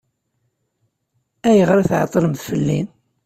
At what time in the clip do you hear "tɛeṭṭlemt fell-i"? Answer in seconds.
1.89-2.79